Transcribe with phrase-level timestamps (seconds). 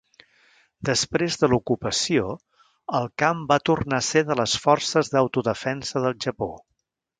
[0.87, 2.31] Després de l'ocupació,
[3.01, 6.53] el camp va tornar a ser de les Forces d'Autodefensa del Japó.